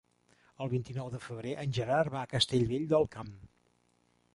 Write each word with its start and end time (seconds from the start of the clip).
El 0.65 0.71
vint-i-nou 0.71 1.11
de 1.17 1.21
febrer 1.27 1.53
en 1.65 1.77
Gerard 1.81 2.13
va 2.17 2.25
a 2.25 2.33
Castellvell 2.35 2.93
del 2.97 3.11
Camp. 3.19 3.35